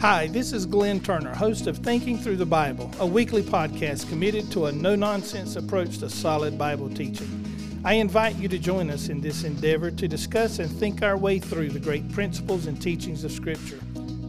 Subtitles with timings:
[0.00, 4.48] Hi, this is Glenn Turner, host of Thinking Through the Bible, a weekly podcast committed
[4.52, 7.82] to a no nonsense approach to solid Bible teaching.
[7.84, 11.40] I invite you to join us in this endeavor to discuss and think our way
[11.40, 13.80] through the great principles and teachings of Scripture.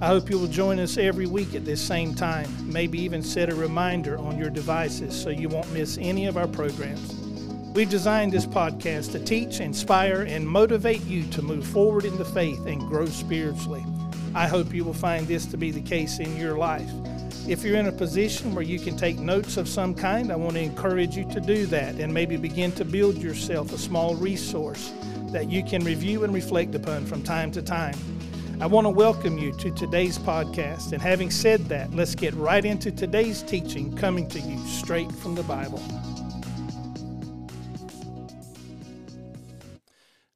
[0.01, 3.51] I hope you will join us every week at this same time, maybe even set
[3.51, 7.13] a reminder on your devices so you won't miss any of our programs.
[7.75, 12.25] We've designed this podcast to teach, inspire, and motivate you to move forward in the
[12.25, 13.85] faith and grow spiritually.
[14.39, 16.89] I hope you will find this to be the case in your life.
[17.45, 20.53] If you're in a position where you can take notes of some kind, I want
[20.53, 24.93] to encourage you to do that and maybe begin to build yourself a small resource
[25.33, 27.97] that you can review and reflect upon from time to time.
[28.61, 30.93] I want to welcome you to today's podcast.
[30.93, 35.35] And having said that, let's get right into today's teaching coming to you straight from
[35.35, 35.83] the Bible.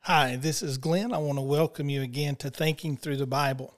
[0.02, 1.14] Hi, this is Glenn.
[1.14, 3.74] I want to welcome you again to Thinking Through the Bible.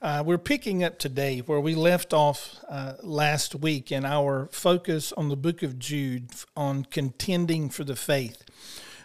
[0.00, 5.12] Uh, we're picking up today where we left off uh, last week in our focus
[5.14, 8.44] on the book of Jude on contending for the faith.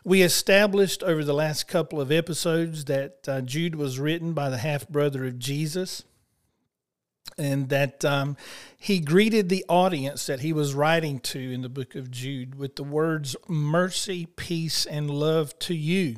[0.03, 4.59] We established over the last couple of episodes that uh, Jude was written by the
[4.59, 6.03] half brother of Jesus
[7.39, 8.37] and that um,
[8.77, 12.75] he greeted the audience that he was writing to in the book of Jude with
[12.75, 16.17] the words mercy, peace, and love to you.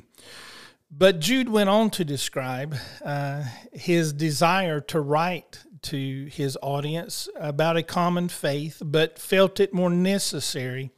[0.97, 3.43] But Jude went on to describe uh,
[3.73, 9.89] his desire to write to his audience about a common faith, but felt it more
[9.89, 10.91] necessary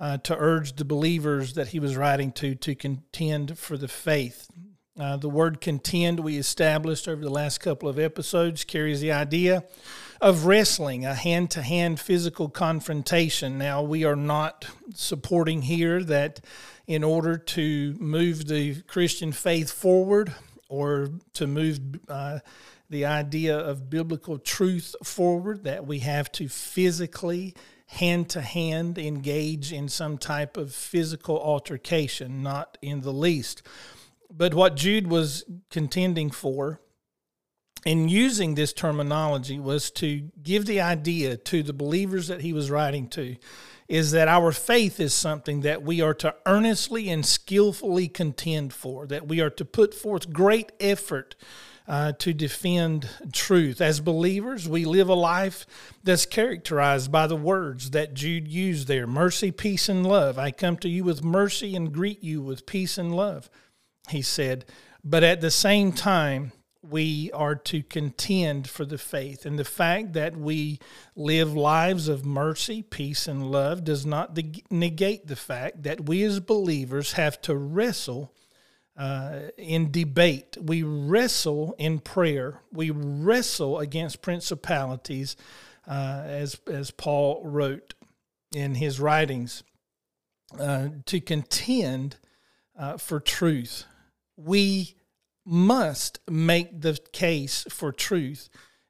[0.00, 4.48] uh, to urge the believers that he was writing to to contend for the faith.
[4.98, 9.62] Uh, the word contend we established over the last couple of episodes carries the idea
[10.20, 13.56] of wrestling, a hand to hand physical confrontation.
[13.56, 16.40] Now, we are not supporting here that
[16.86, 20.34] in order to move the Christian faith forward
[20.68, 22.40] or to move uh,
[22.90, 27.54] the idea of biblical truth forward, that we have to physically
[27.86, 33.62] hand to hand engage in some type of physical altercation, not in the least.
[34.30, 36.80] But what Jude was contending for
[37.84, 42.70] in using this terminology was to give the idea to the believers that he was
[42.70, 43.36] writing to
[43.88, 49.04] is that our faith is something that we are to earnestly and skillfully contend for,
[49.08, 51.34] that we are to put forth great effort
[51.88, 53.80] uh, to defend truth.
[53.80, 55.66] As believers, we live a life
[56.04, 60.38] that's characterized by the words that Jude used there mercy, peace, and love.
[60.38, 63.50] I come to you with mercy and greet you with peace and love,
[64.08, 64.66] he said.
[65.02, 66.52] But at the same time,
[66.82, 69.44] we are to contend for the faith.
[69.44, 70.78] And the fact that we
[71.14, 74.38] live lives of mercy, peace, and love does not
[74.70, 78.32] negate the fact that we as believers have to wrestle
[78.96, 80.56] uh, in debate.
[80.60, 82.60] We wrestle in prayer.
[82.72, 85.36] We wrestle against principalities,
[85.86, 87.94] uh, as, as Paul wrote
[88.54, 89.62] in his writings,
[90.58, 92.16] uh, to contend
[92.78, 93.84] uh, for truth.
[94.36, 94.96] We
[95.44, 98.48] must make the case for truth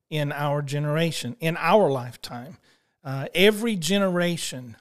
[0.08, 2.58] in our generation, in our lifetime.
[3.04, 4.76] Uh, every generation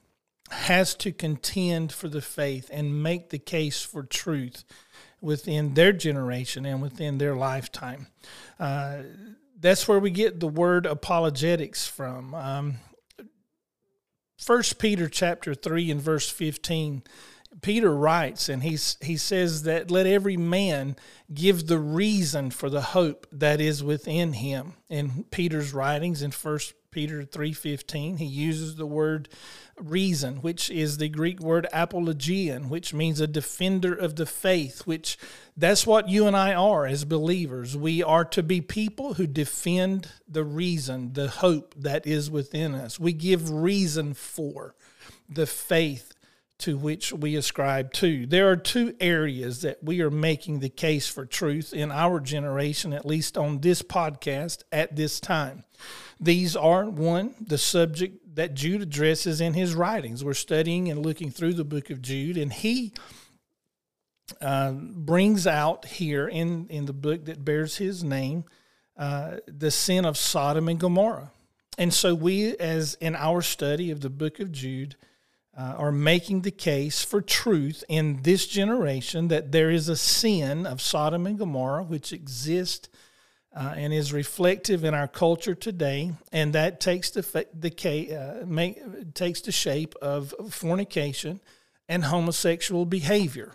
[0.49, 4.65] has to contend for the faith and make the case for truth
[5.21, 8.07] within their generation and within their lifetime.
[8.59, 9.03] Uh,
[9.59, 12.33] that's where we get the word apologetics from.
[12.33, 12.75] Um,
[14.37, 17.03] First Peter chapter three and verse fifteen,
[17.61, 20.95] Peter writes, and he's, he says that let every man
[21.33, 24.73] give the reason for the hope that is within him.
[24.89, 29.29] In Peter's writings in First Peter 3:15, he uses the word
[29.77, 35.17] reason, which is the Greek word apologian, which means a defender of the faith, which
[35.55, 37.77] that's what you and I are as believers.
[37.77, 42.99] We are to be people who defend the reason, the hope that is within us.
[42.99, 44.73] We give reason for
[45.29, 46.13] the faith
[46.59, 48.25] to which we ascribe to.
[48.25, 52.93] There are two areas that we are making the case for truth in our generation,
[52.93, 55.63] at least on this podcast at this time.
[56.19, 60.23] These are one, the subject that Jude addresses in his writings.
[60.23, 62.93] We're studying and looking through the book of Jude, and he
[64.41, 68.43] uh, brings out here in, in the book that bears his name
[68.97, 71.31] uh, the sin of Sodom and Gomorrah.
[71.77, 74.97] And so, we, as in our study of the book of Jude,
[75.57, 80.65] uh, are making the case for truth in this generation that there is a sin
[80.65, 82.89] of Sodom and Gomorrah which exists
[83.55, 87.71] uh, and is reflective in our culture today, and that takes the the
[88.15, 91.39] uh, make, takes the shape of fornication
[91.87, 93.53] and homosexual behavior.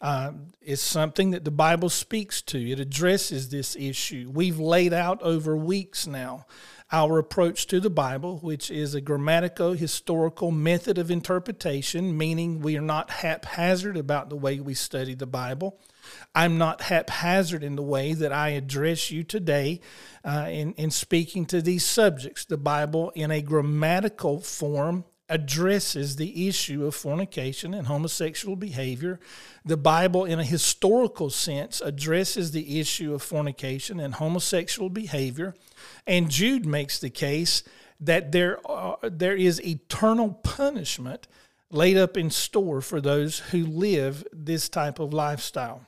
[0.00, 0.32] uh,
[0.62, 2.70] is something that the Bible speaks to.
[2.70, 4.30] It addresses this issue.
[4.32, 6.46] We've laid out over weeks now
[6.90, 12.78] our approach to the Bible, which is a grammatical historical method of interpretation, meaning we
[12.78, 15.78] are not haphazard about the way we study the Bible.
[16.34, 19.80] I'm not haphazard in the way that I address you today
[20.24, 22.46] uh, in, in speaking to these subjects.
[22.46, 29.20] The Bible, in a grammatical form, addresses the issue of fornication and homosexual behavior.
[29.64, 35.54] The Bible, in a historical sense, addresses the issue of fornication and homosexual behavior.
[36.06, 37.62] And Jude makes the case
[38.00, 41.26] that there, are, there is eternal punishment
[41.70, 45.82] laid up in store for those who live this type of lifestyle.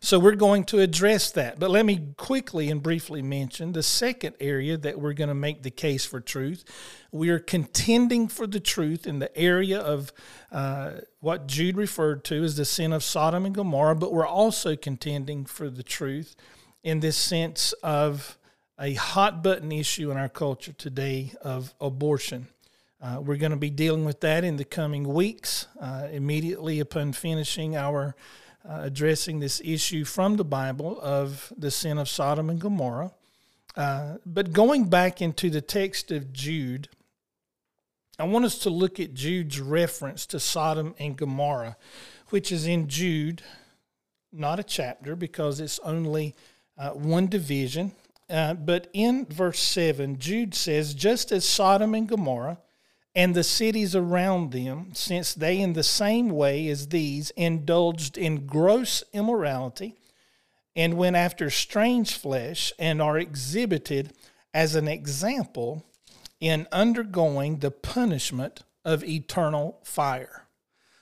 [0.00, 1.58] So we're going to address that.
[1.58, 5.62] But let me quickly and briefly mention the second area that we're going to make
[5.62, 6.64] the case for truth.
[7.12, 10.12] We are contending for the truth in the area of
[10.50, 14.74] uh, what Jude referred to as the sin of Sodom and Gomorrah, but we're also
[14.74, 16.34] contending for the truth
[16.82, 18.38] in this sense of
[18.78, 22.48] a hot button issue in our culture today of abortion.
[23.02, 27.12] Uh, we're going to be dealing with that in the coming weeks, uh, immediately upon
[27.12, 28.14] finishing our
[28.68, 33.12] uh, addressing this issue from the Bible of the sin of Sodom and Gomorrah.
[33.76, 36.88] Uh, but going back into the text of Jude,
[38.18, 41.76] I want us to look at Jude's reference to Sodom and Gomorrah,
[42.28, 43.42] which is in Jude,
[44.32, 46.34] not a chapter because it's only
[46.76, 47.92] uh, one division.
[48.28, 52.58] Uh, but in verse 7, Jude says, Just as Sodom and Gomorrah
[53.14, 58.46] and the cities around them, since they in the same way as these indulged in
[58.46, 59.94] gross immorality
[60.76, 64.12] and went after strange flesh and are exhibited
[64.54, 65.84] as an example
[66.38, 70.46] in undergoing the punishment of eternal fire.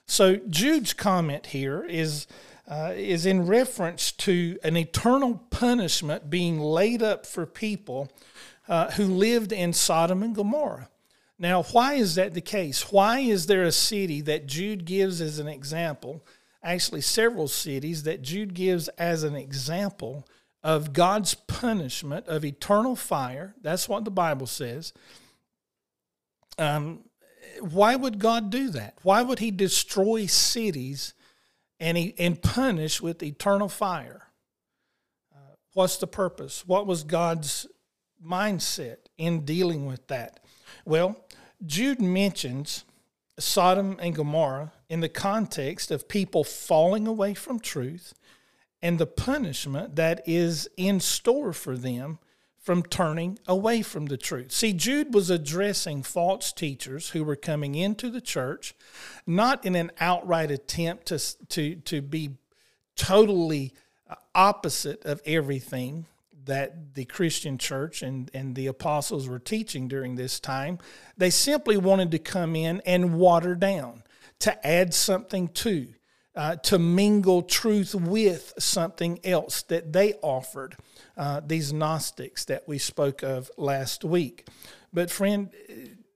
[0.05, 2.27] So Jude's comment here is
[2.67, 8.11] uh, is in reference to an eternal punishment being laid up for people
[8.67, 10.87] uh, who lived in Sodom and Gomorrah.
[11.39, 12.91] Now, why is that the case?
[12.91, 16.25] Why is there a city that Jude gives as an example?
[16.61, 20.27] Actually, several cities that Jude gives as an example
[20.61, 23.55] of God's punishment of eternal fire.
[23.61, 24.91] That's what the Bible says.
[26.57, 27.05] Um,
[27.61, 28.97] why would God do that?
[29.03, 31.13] Why would He destroy cities
[31.79, 34.23] and he, and punish with eternal fire?
[35.33, 36.67] Uh, what's the purpose?
[36.67, 37.65] What was God's
[38.21, 40.41] mindset in dealing with that?
[40.85, 41.17] Well,
[41.65, 42.85] Jude mentions
[43.37, 48.13] Sodom and Gomorrah in the context of people falling away from truth
[48.81, 52.19] and the punishment that is in store for them
[52.59, 54.51] from turning away from the truth.
[54.51, 58.75] See, Jude was addressing false teachers who were coming into the church,
[59.25, 62.31] not in an outright attempt to, to, to be
[62.95, 63.73] totally
[64.35, 66.05] opposite of everything
[66.49, 70.79] that the Christian church and, and the apostles were teaching during this time.
[71.15, 74.03] They simply wanted to come in and water down,
[74.39, 75.93] to add something to,
[76.35, 80.75] uh, to mingle truth with something else that they offered,
[81.17, 84.47] uh, these Gnostics that we spoke of last week.
[84.91, 85.51] But, friend,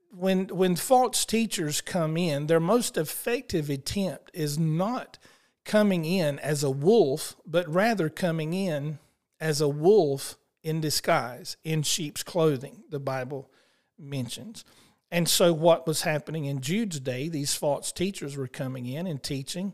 [0.09, 5.17] when, when false teachers come in, their most effective attempt is not
[5.63, 8.99] coming in as a wolf, but rather coming in
[9.43, 13.51] as a wolf in disguise, in sheep's clothing, the Bible
[13.99, 14.63] mentions.
[15.11, 19.21] And so, what was happening in Jude's day, these false teachers were coming in and
[19.21, 19.73] teaching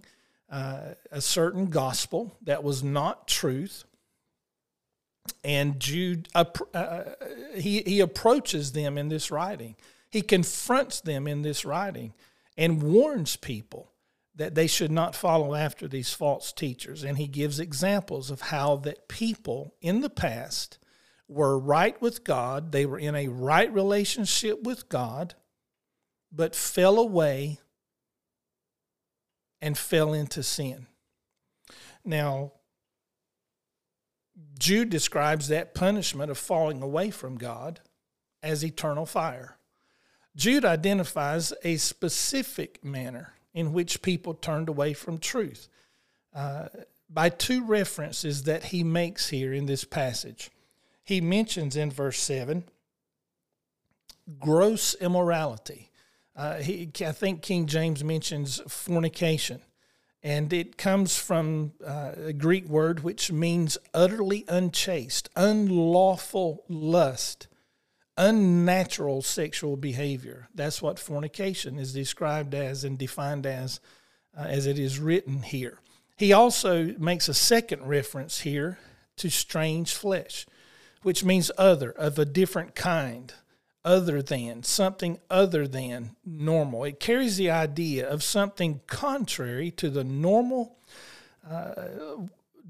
[0.50, 3.86] uh, a certain gospel that was not truth.
[5.44, 7.04] And Jude, uh, uh,
[7.56, 9.76] he, he approaches them in this writing.
[10.10, 12.14] He confronts them in this writing
[12.58, 13.92] and warns people
[14.40, 17.04] that they should not follow after these false teachers.
[17.04, 20.80] And he gives examples of how that people in the past
[21.28, 25.36] were right with God, they were in a right relationship with God,
[26.32, 27.60] but fell away
[29.62, 30.88] and fell into sin.
[32.06, 32.54] Now,
[34.58, 37.82] Jude describes that punishment of falling away from God
[38.42, 39.58] as eternal fire.
[40.34, 45.68] Jude identifies a specific manner in which people turned away from truth
[46.34, 46.70] uh,
[47.10, 50.50] by two references that he makes here in this passage.
[51.04, 52.64] He mentions in verse 7
[54.40, 55.92] gross immorality.
[56.38, 59.60] Uh, he, I think King James mentions fornication,
[60.24, 67.49] and it comes from uh, a Greek word which means utterly unchaste, unlawful lust
[68.20, 70.50] unnatural sexual behavior.
[70.54, 73.80] That's what fornication is described as and defined as
[74.38, 75.80] uh, as it is written here.
[76.18, 78.78] He also makes a second reference here
[79.16, 80.46] to strange flesh,
[81.02, 83.34] which means other, of a different kind,
[83.86, 86.84] other than, something other than normal.
[86.84, 90.78] It carries the idea of something contrary to the normal.
[91.50, 91.74] Uh,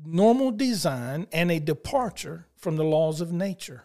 [0.06, 3.84] normal design and a departure from the laws of nature.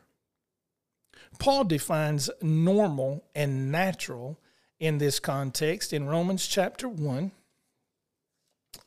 [1.39, 4.39] Paul defines normal and natural
[4.79, 7.31] in this context in Romans chapter 1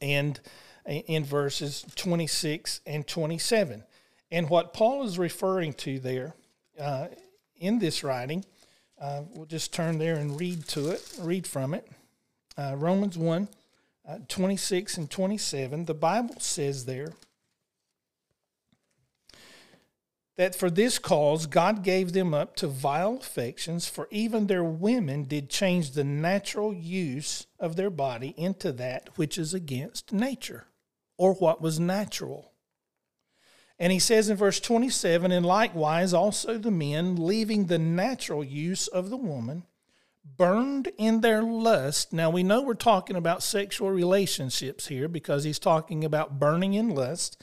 [0.01, 0.39] and
[0.86, 3.84] in verses 26 and 27.
[4.32, 6.34] And what Paul is referring to there
[6.80, 7.08] uh,
[7.56, 8.46] in this writing,
[9.00, 11.88] uh, we'll just turn there and read to it, read from it.
[12.58, 13.48] Uh, Romans 1
[14.08, 17.13] uh, 26 and 27, the Bible says there,
[20.38, 25.24] that for this cause God gave them up to vile affections, for even their women
[25.24, 30.67] did change the natural use of their body into that which is against nature,
[31.17, 32.51] or what was natural.
[33.79, 38.88] And he says in verse 27 And likewise also the men, leaving the natural use
[38.88, 39.63] of the woman,
[40.24, 42.13] burned in their lust.
[42.13, 46.89] Now we know we're talking about sexual relationships here because he's talking about burning in
[46.89, 47.41] lust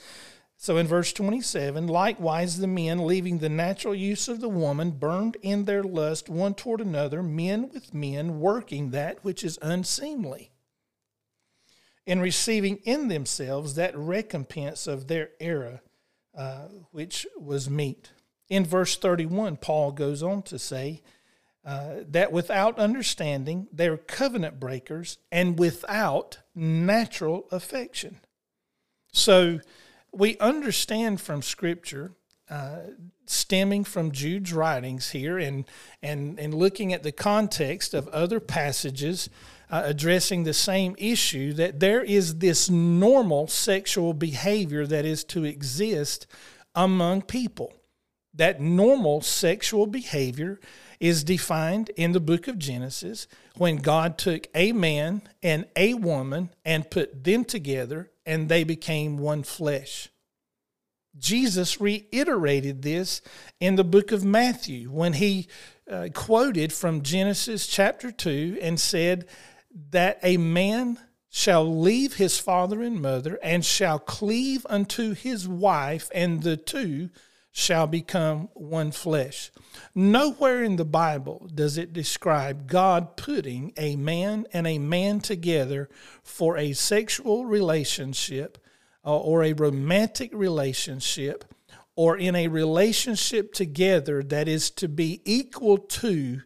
[0.56, 5.36] so in verse 27, likewise the men, leaving the natural use of the woman, burned
[5.42, 10.52] in their lust one toward another, men with men, working that which is unseemly,
[12.06, 15.80] and receiving in themselves that recompense of their error,
[16.36, 18.12] uh, which was meet.
[18.48, 21.02] In verse 31, Paul goes on to say,
[21.66, 28.20] uh, that without understanding, they're covenant breakers and without natural affection.
[29.12, 29.60] So,
[30.16, 32.12] we understand from Scripture,
[32.48, 32.78] uh,
[33.26, 35.64] stemming from Jude's writings here, and
[36.02, 39.28] and and looking at the context of other passages
[39.70, 45.44] uh, addressing the same issue, that there is this normal sexual behavior that is to
[45.44, 46.26] exist
[46.74, 47.72] among people.
[48.34, 50.60] That normal sexual behavior
[51.00, 56.50] is defined in the book of Genesis when God took a man and a woman
[56.64, 60.08] and put them together and they became one flesh.
[61.16, 63.22] Jesus reiterated this
[63.60, 65.46] in the book of Matthew when he
[65.88, 69.26] uh, quoted from Genesis chapter 2 and said
[69.90, 70.98] that a man
[71.30, 77.10] shall leave his father and mother and shall cleave unto his wife, and the two
[77.56, 79.52] shall become one flesh.
[79.94, 85.88] Nowhere in the Bible does it describe God putting a man and a man together
[86.24, 88.58] for a sexual relationship
[89.04, 91.44] uh, or a romantic relationship
[91.94, 96.42] or in a relationship together that is to be equal to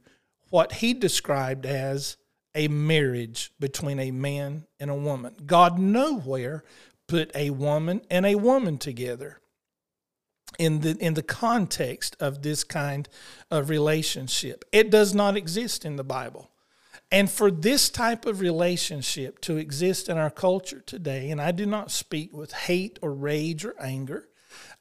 [0.51, 2.19] what he described as
[2.55, 5.35] a marriage between a man and a woman.
[5.47, 6.65] God nowhere
[7.07, 9.41] put a woman and a woman together
[10.59, 13.09] in the in the context of this kind
[13.51, 14.65] of relationship.
[14.73, 16.51] It does not exist in the Bible.
[17.11, 21.65] And for this type of relationship to exist in our culture today, and I do
[21.65, 24.29] not speak with hate or rage or anger,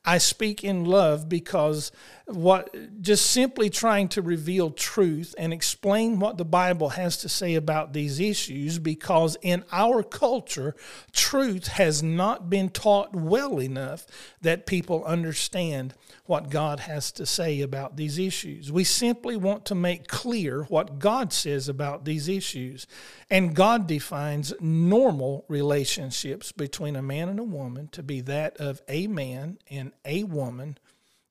[0.07, 1.91] I speak in love because
[2.27, 7.55] what just simply trying to reveal truth and explain what the Bible has to say
[7.55, 10.77] about these issues because in our culture
[11.11, 14.05] truth has not been taught well enough
[14.41, 15.93] that people understand
[16.27, 18.71] what God has to say about these issues.
[18.71, 22.87] We simply want to make clear what God says about these issues.
[23.29, 28.81] And God defines normal relationships between a man and a woman to be that of
[28.87, 30.77] a man and a woman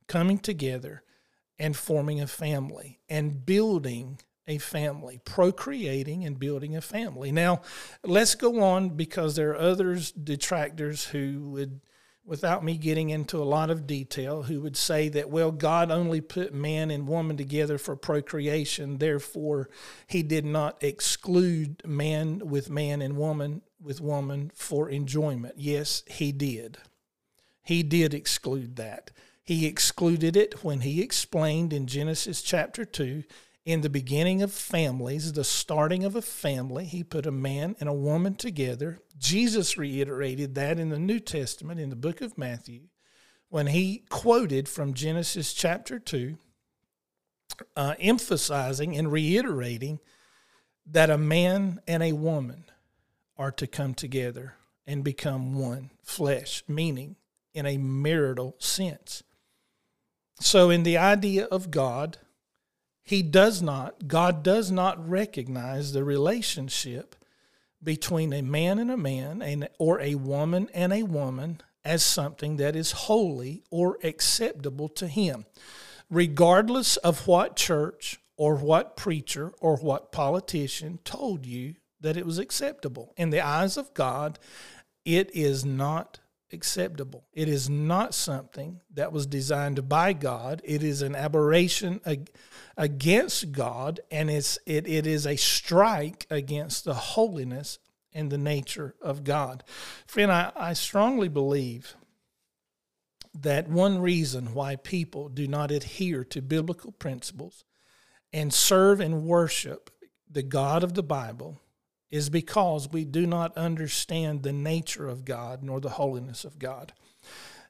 [0.06, 1.02] coming together
[1.58, 7.32] and forming a family and building a family, procreating and building a family.
[7.32, 7.62] Now,
[8.04, 11.80] let's go on because there are others, detractors, who would
[12.26, 16.20] without me getting into a lot of detail, who would say that, well, God only
[16.20, 19.70] put man and woman together for procreation, therefore,
[20.08, 25.54] he did not exclude man with man and woman with woman for enjoyment.
[25.56, 26.78] Yes, he did.
[27.62, 29.12] He did exclude that.
[29.44, 33.22] He excluded it when he explained in Genesis chapter 2
[33.66, 37.88] in the beginning of families, the starting of a family, he put a man and
[37.88, 39.00] a woman together.
[39.18, 42.82] Jesus reiterated that in the New Testament in the book of Matthew
[43.48, 46.38] when he quoted from Genesis chapter 2,
[47.74, 49.98] uh, emphasizing and reiterating
[50.86, 52.66] that a man and a woman
[53.36, 54.54] are to come together
[54.86, 57.16] and become one flesh, meaning
[57.52, 59.24] in a marital sense.
[60.38, 62.18] So, in the idea of God,
[63.06, 67.14] he does not, God does not recognize the relationship
[67.80, 72.56] between a man and a man and, or a woman and a woman as something
[72.56, 75.46] that is holy or acceptable to him,
[76.10, 82.40] regardless of what church or what preacher or what politician told you that it was
[82.40, 83.14] acceptable.
[83.16, 84.40] In the eyes of God,
[85.04, 86.18] it is not
[86.52, 87.26] acceptable.
[87.32, 90.62] It is not something that was designed by God.
[90.64, 92.00] It is an aberration
[92.76, 97.78] against God, and it's, it, it is a strike against the holiness
[98.12, 99.64] and the nature of God.
[100.06, 101.94] Friend, I, I strongly believe
[103.34, 107.64] that one reason why people do not adhere to biblical principles
[108.32, 109.90] and serve and worship
[110.30, 111.60] the God of the Bible
[112.10, 116.92] is because we do not understand the nature of God nor the holiness of God.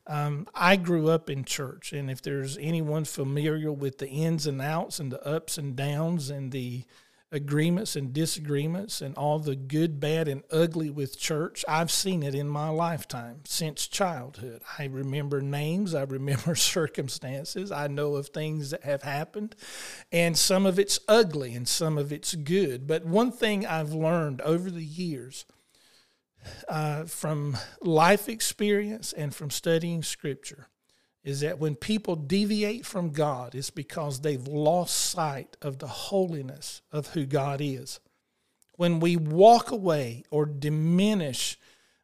[0.06, 4.62] Um, I grew up in church, and if there's anyone familiar with the ins and
[4.62, 6.84] outs and the ups and downs and the
[7.33, 11.64] agreements and disagreements and all the good, bad, and ugly with church.
[11.68, 14.62] I've seen it in my lifetime since childhood.
[14.78, 19.56] I remember names, I remember circumstances, I know of things that have happened,
[20.12, 22.87] and some of it's ugly and some of it's good.
[22.87, 25.45] But one thing I've learned over the years
[26.68, 30.68] uh, from life experience and from studying scripture
[31.26, 36.83] is that when people deviate from God, it's because they've lost sight of the holiness
[36.92, 37.99] of who God is.
[38.76, 41.59] When we walk away or diminish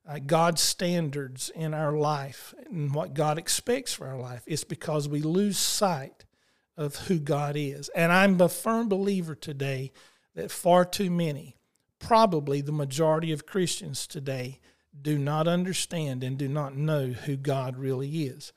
[0.09, 5.09] uh, God's standards in our life and what God expects for our life, it's because
[5.09, 6.25] we lose sight
[6.76, 7.91] of who God is.
[7.91, 9.93] And I'm a firm believer today
[10.35, 11.55] that far too many,
[12.00, 14.59] probably the majority of Christians today,
[15.00, 18.52] do not understand and do not know who God really is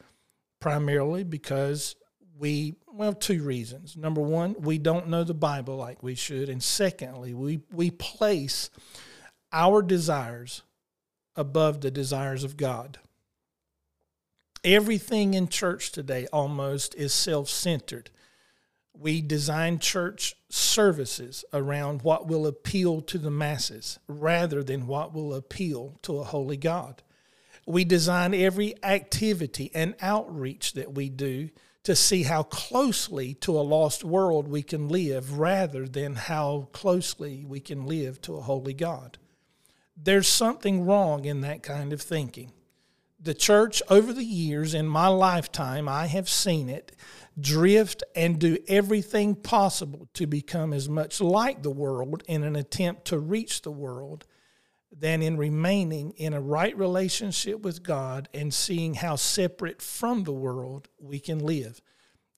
[0.59, 1.95] primarily because
[2.37, 3.95] we, well, two reasons.
[3.95, 6.49] Number one, we don't know the Bible like we should.
[6.49, 8.69] And secondly, we, we place
[9.51, 10.63] our desires
[11.35, 12.99] above the desires of God.
[14.63, 18.09] Everything in church today almost is self centered.
[18.97, 25.33] We design church services around what will appeal to the masses rather than what will
[25.33, 27.03] appeal to a holy God.
[27.65, 31.49] We design every activity and outreach that we do
[31.83, 37.45] to see how closely to a lost world we can live rather than how closely
[37.47, 39.17] we can live to a holy God.
[39.95, 42.51] There's something wrong in that kind of thinking.
[43.19, 46.91] The church, over the years, in my lifetime, I have seen it
[47.39, 53.05] drift and do everything possible to become as much like the world in an attempt
[53.05, 54.25] to reach the world
[54.97, 60.33] than in remaining in a right relationship with God and seeing how separate from the
[60.33, 61.81] world we can live.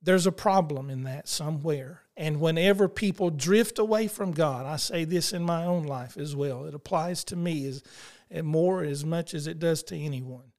[0.01, 2.01] There's a problem in that somewhere.
[2.15, 6.35] And whenever people drift away from God, I say this in my own life as
[6.35, 7.83] well, it applies to me as
[8.43, 10.51] more as much as it does to anyone.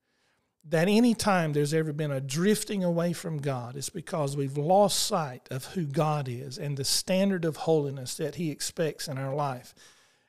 [0.65, 4.99] That any time there's ever been a drifting away from God, it's because we've lost
[5.07, 9.35] sight of who God is and the standard of holiness that He expects in our
[9.35, 9.75] life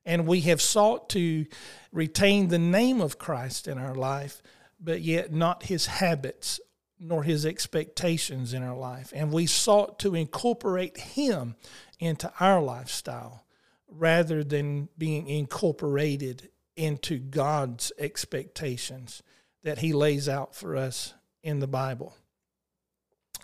[0.09, 1.45] and we have sought to
[1.91, 4.41] retain the name of Christ in our life,
[4.79, 6.59] but yet not his habits
[6.99, 9.13] nor his expectations in our life.
[9.15, 11.55] And we sought to incorporate him
[11.99, 13.45] into our lifestyle
[13.87, 19.21] rather than being incorporated into God's expectations
[19.61, 22.15] that he lays out for us in the Bible.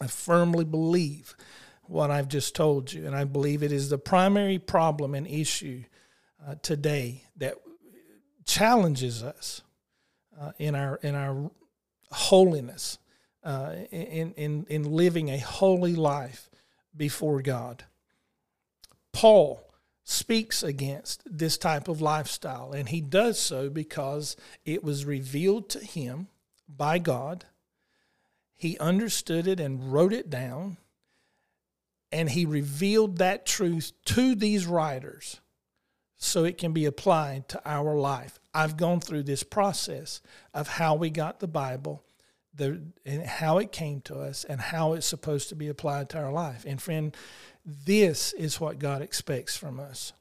[0.01, 1.35] I firmly believe
[1.83, 5.83] what I've just told you, and I believe it is the primary problem and issue
[6.45, 7.55] uh, today that
[8.45, 9.61] challenges us
[10.39, 11.49] uh, in our in our
[12.11, 12.99] holiness,
[13.43, 16.49] uh, in in in living a holy life
[16.95, 17.85] before God.
[19.11, 19.61] Paul
[20.03, 25.79] speaks against this type of lifestyle, and he does so because it was revealed to
[25.79, 26.27] him
[26.69, 27.45] by God.
[28.55, 30.77] He understood it and wrote it down,
[32.11, 35.39] and he revealed that truth to these writers
[36.25, 38.39] so it can be applied to our life.
[38.53, 40.21] I've gone through this process
[40.53, 42.03] of how we got the Bible,
[42.53, 46.17] the and how it came to us, and how it's supposed to be applied to
[46.17, 46.65] our life.
[46.65, 47.15] And friend,
[47.65, 50.13] this is what God expects from us.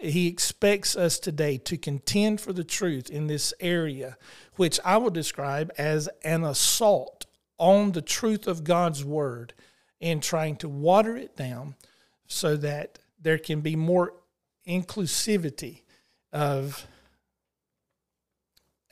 [0.00, 4.16] He expects us today to contend for the truth in this area,
[4.56, 7.26] which I will describe as an assault
[7.58, 9.52] on the truth of God's word
[10.00, 11.74] and trying to water it down
[12.26, 14.14] so that there can be more
[14.70, 15.82] inclusivity
[16.32, 16.86] of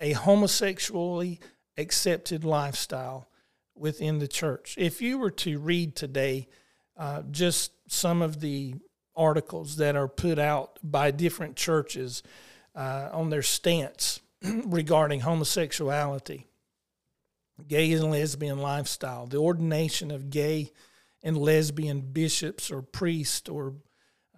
[0.01, 1.41] a homosexually
[1.77, 3.29] accepted lifestyle
[3.75, 4.75] within the church.
[4.77, 6.49] If you were to read today
[6.97, 8.75] uh, just some of the
[9.14, 12.23] articles that are put out by different churches,
[12.79, 16.47] uh, on their stance regarding homosexuality,
[17.67, 20.71] gay and lesbian lifestyle, the ordination of gay
[21.23, 23.75] and lesbian bishops or priests or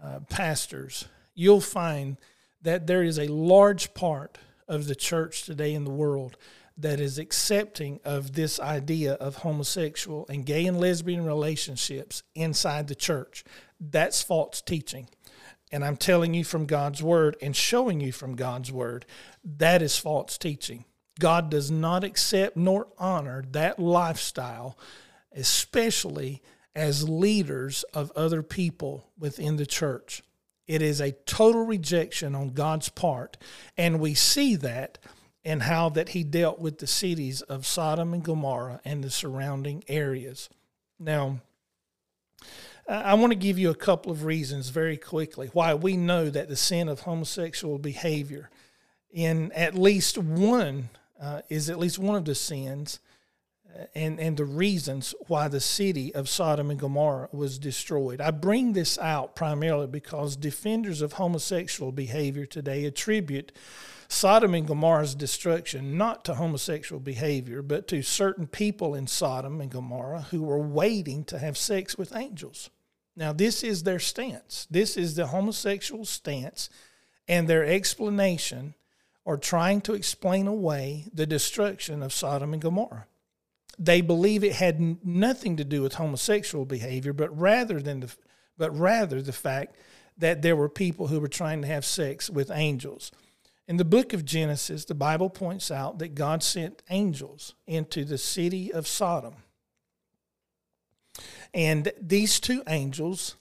[0.02, 2.16] uh, pastors, you'll find
[2.62, 4.38] that there is a large part
[4.68, 6.36] of the church today in the world
[6.76, 12.94] that is accepting of this idea of homosexual and gay and lesbian relationships inside the
[12.94, 13.44] church.
[13.78, 15.08] That's false teaching.
[15.72, 19.06] And I'm telling you from God's word and showing you from God's word,
[19.44, 20.84] that is false teaching.
[21.18, 24.78] God does not accept nor honor that lifestyle,
[25.32, 26.42] especially
[26.74, 30.22] as leaders of other people within the church.
[30.70, 33.36] It is a total rejection on God's part.
[33.76, 34.98] And we see that
[35.42, 39.82] in how that he dealt with the cities of Sodom and Gomorrah and the surrounding
[39.88, 40.48] areas.
[40.96, 41.40] Now,
[42.88, 46.48] I want to give you a couple of reasons very quickly why we know that
[46.48, 48.48] the sin of homosexual behavior
[49.10, 50.88] in at least one
[51.20, 53.00] uh, is at least one of the sins
[53.94, 58.20] and, and the reasons why the city of Sodom and Gomorrah was destroyed.
[58.20, 63.52] I bring this out primarily because defenders of homosexual behavior today attribute
[64.08, 69.70] Sodom and Gomorrah's destruction not to homosexual behavior, but to certain people in Sodom and
[69.70, 72.70] Gomorrah who were waiting to have sex with angels.
[73.14, 74.66] Now, this is their stance.
[74.70, 76.70] This is the homosexual stance,
[77.28, 78.74] and their explanation
[79.24, 83.06] or trying to explain away the destruction of Sodom and Gomorrah.
[83.82, 88.14] They believe it had nothing to do with homosexual behavior, but rather than the,
[88.58, 89.74] but rather the fact
[90.18, 93.10] that there were people who were trying to have sex with angels.
[93.66, 98.18] In the book of Genesis, the Bible points out that God sent angels into the
[98.18, 99.36] city of Sodom.
[101.54, 103.36] And these two angels,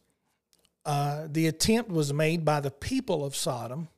[0.86, 3.90] uh, the attempt was made by the people of Sodom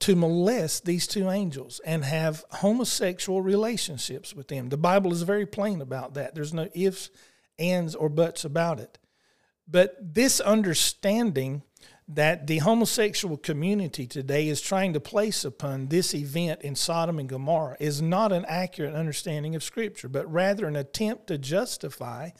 [0.00, 4.68] to molest these two angels and have homosexual relationships with them.
[4.68, 6.34] The Bible is very plain about that.
[6.34, 7.10] There's no ifs,
[7.58, 8.98] ands, or buts about it.
[9.66, 11.62] But this understanding
[12.10, 17.28] that the homosexual community today is trying to place upon this event in Sodom and
[17.28, 22.30] Gomorrah is not an accurate understanding of Scripture, but rather an attempt to justify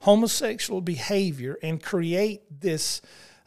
[0.00, 3.00] homosexual behavior and create this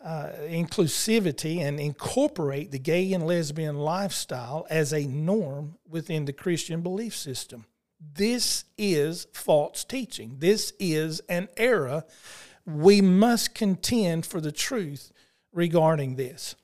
[0.04, 6.82] uh, inclusivity and incorporate the gay and lesbian lifestyle as a norm within the Christian
[6.82, 7.66] belief system.
[8.00, 10.36] This is false teaching.
[10.40, 12.04] This is an error.
[12.66, 15.12] We must contend for the truth
[15.52, 16.56] regarding this.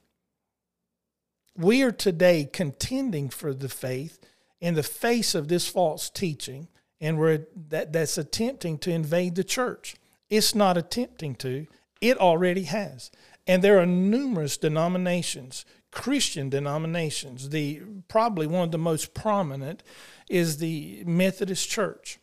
[1.58, 4.20] We are today contending for the faith
[4.60, 6.68] in the face of this false teaching,
[7.02, 9.96] and we're, that, that's attempting to invade the church.
[10.30, 11.68] It's not attempting to,
[12.04, 13.10] it already has.
[13.48, 17.50] And there are numerous denominations, Christian denominations.
[17.50, 19.84] The probably one of the most prominent
[20.30, 22.20] is the Methodist Church.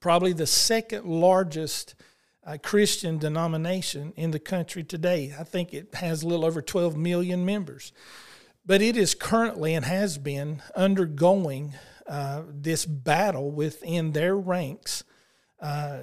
[0.00, 1.94] Probably the second largest
[2.46, 5.34] uh, Christian denomination in the country today.
[5.38, 7.92] I think it has a little over 12 million members.
[8.66, 11.74] But it is currently and has been undergoing
[12.06, 15.04] uh, this battle within their ranks
[15.60, 16.00] uh,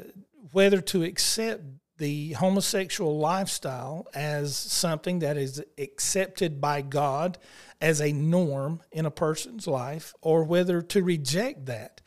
[0.51, 1.61] whether to accept
[2.01, 7.37] the homosexual lifestyle as something that is accepted by God
[7.79, 12.01] as a norm in a person's life or whether to reject that.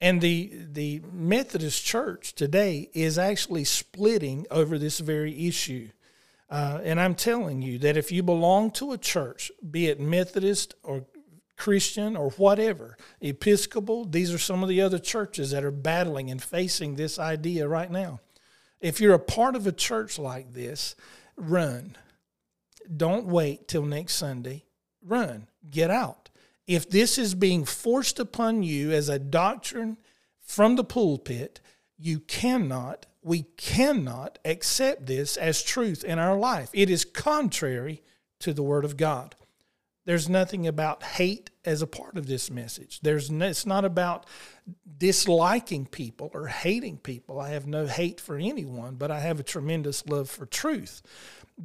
[0.00, 5.90] And the the Methodist Church today is actually splitting over this very issue.
[6.48, 10.74] Uh, and I'm telling you that if you belong to a church, be it Methodist
[10.82, 11.04] or
[11.58, 16.42] Christian or whatever, Episcopal, these are some of the other churches that are battling and
[16.42, 18.20] facing this idea right now.
[18.84, 20.94] If you're a part of a church like this,
[21.38, 21.96] run.
[22.94, 24.66] Don't wait till next Sunday.
[25.02, 25.48] Run.
[25.70, 26.28] Get out.
[26.66, 29.96] If this is being forced upon you as a doctrine
[30.38, 31.62] from the pulpit,
[31.96, 36.68] you cannot, we cannot accept this as truth in our life.
[36.74, 38.02] It is contrary
[38.40, 39.34] to the Word of God.
[40.04, 43.00] There's nothing about hate as a part of this message.
[43.00, 44.26] There's no, it's not about
[44.96, 47.40] disliking people or hating people.
[47.40, 51.02] I have no hate for anyone, but I have a tremendous love for truth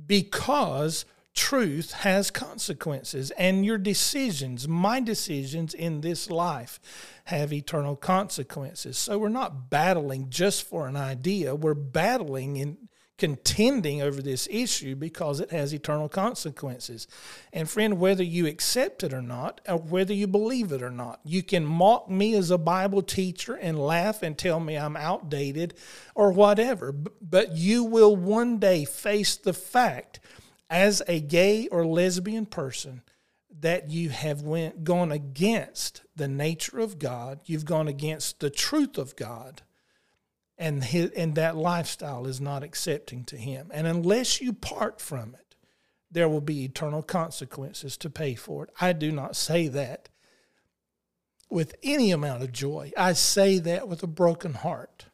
[0.08, 6.80] because truth has consequences and your decisions, my decisions in this life
[7.26, 8.98] have eternal consequences.
[8.98, 12.89] So we're not battling just for an idea, we're battling in
[13.20, 17.08] contending over this issue because it has eternal consequences.
[17.54, 21.20] And friend, whether you accept it or not, or whether you believe it or not,
[21.24, 25.76] you can mock me as a Bible teacher and laugh and tell me I'm outdated
[26.16, 30.20] or whatever, but you will one day face the fact
[30.70, 33.02] as a gay or lesbian person
[33.60, 38.98] that you have went gone against the nature of God, you've gone against the truth
[38.98, 39.64] of God,
[40.60, 43.72] and his, and that lifestyle is not accepting to Him.
[43.74, 45.56] And unless you part from it,
[46.12, 48.70] there will be eternal consequences to pay for it.
[48.82, 50.10] I do not say that
[51.50, 52.92] with any amount of joy.
[52.98, 55.06] I say that with a broken heart.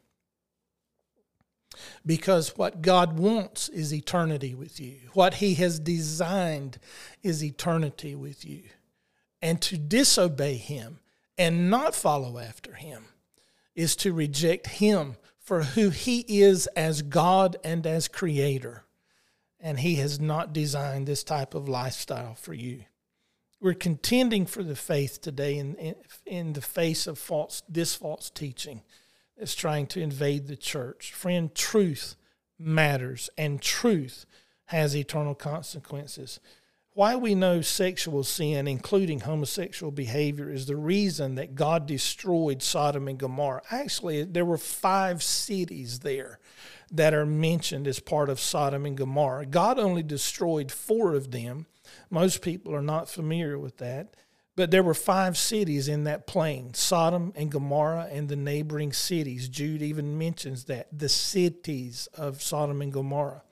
[2.04, 4.96] Because what God wants is eternity with you.
[5.12, 6.78] What He has designed
[7.22, 8.64] is eternity with you.
[9.40, 10.98] And to disobey Him
[11.38, 13.04] and not follow after Him
[13.76, 18.82] is to reject Him for who He is as God and as Creator.
[19.60, 22.82] And He has not designed this type of lifestyle for you.
[23.60, 25.94] We're contending for the faith today in, in,
[26.26, 28.82] in the face of false, this false teaching
[29.38, 31.12] is trying to invade the church.
[31.12, 32.16] Friend, truth
[32.58, 34.26] matters, and truth
[34.66, 36.40] has eternal consequences.
[36.96, 43.06] Why we know sexual sin, including homosexual behavior, is the reason that God destroyed Sodom
[43.06, 43.60] and Gomorrah.
[43.70, 46.38] Actually, there were five cities there
[46.90, 49.44] that are mentioned as part of Sodom and Gomorrah.
[49.44, 51.66] God only destroyed four of them.
[52.08, 54.14] Most people are not familiar with that.
[54.56, 59.50] But there were five cities in that plain Sodom and Gomorrah and the neighboring cities.
[59.50, 63.42] Jude even mentions that the cities of Sodom and Gomorrah.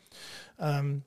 [0.59, 1.04] Um,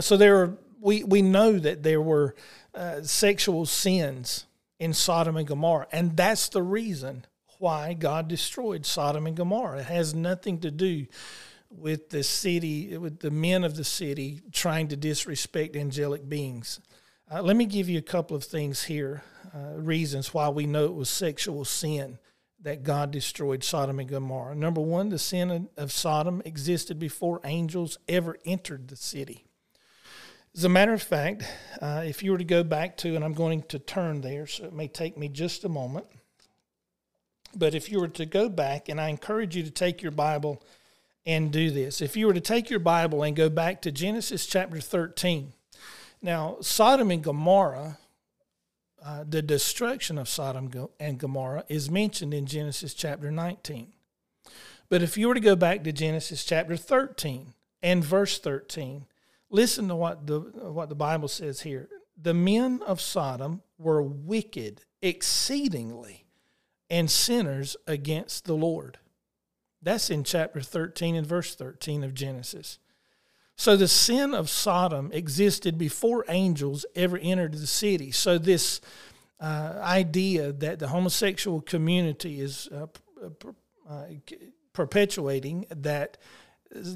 [0.00, 2.34] so there are, we, we know that there were
[2.74, 4.46] uh, sexual sins
[4.78, 7.24] in Sodom and Gomorrah, and that's the reason
[7.58, 9.78] why God destroyed Sodom and Gomorrah.
[9.78, 11.06] It has nothing to do
[11.70, 16.80] with the city, with the men of the city trying to disrespect angelic beings.
[17.32, 19.22] Uh, let me give you a couple of things here,
[19.54, 22.18] uh, reasons why we know it was sexual sin
[22.60, 24.54] that God destroyed Sodom and Gomorrah.
[24.56, 29.46] Number one, the sin of Sodom existed before angels ever entered the city.
[30.54, 31.44] As a matter of fact,
[31.80, 34.64] uh, if you were to go back to, and I'm going to turn there, so
[34.64, 36.06] it may take me just a moment,
[37.56, 40.62] but if you were to go back, and I encourage you to take your Bible
[41.24, 44.46] and do this, if you were to take your Bible and go back to Genesis
[44.46, 45.54] chapter 13,
[46.20, 47.98] now, Sodom and Gomorrah,
[49.04, 53.92] uh, the destruction of Sodom and Gomorrah is mentioned in Genesis chapter 19.
[54.88, 59.06] But if you were to go back to Genesis chapter 13 and verse 13,
[59.52, 61.88] listen to what the, what the Bible says here.
[62.20, 66.24] The men of Sodom were wicked exceedingly
[66.90, 68.98] and sinners against the Lord.
[69.80, 72.78] That's in chapter 13 and verse 13 of Genesis.
[73.56, 78.10] So the sin of Sodom existed before angels ever entered the city.
[78.10, 78.80] So this
[79.40, 82.86] uh, idea that the homosexual community is uh,
[83.88, 84.04] uh,
[84.72, 86.16] perpetuating that